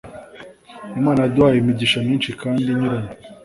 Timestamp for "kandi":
2.41-2.65